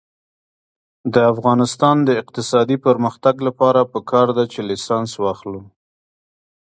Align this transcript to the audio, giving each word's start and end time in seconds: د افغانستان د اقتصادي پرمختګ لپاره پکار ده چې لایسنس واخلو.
د 1.13 1.15
افغانستان 1.33 1.95
د 2.07 2.09
اقتصادي 2.21 2.77
پرمختګ 2.87 3.35
لپاره 3.47 3.81
پکار 3.93 4.27
ده 4.37 4.43
چې 4.53 4.59
لایسنس 4.67 5.11
واخلو. 5.23 5.61